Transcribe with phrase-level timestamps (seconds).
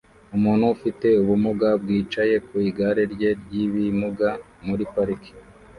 [0.35, 4.29] Umuntu ufite ubumuga bwicaye ku igare rye ry’ibimuga
[4.67, 5.31] muri parike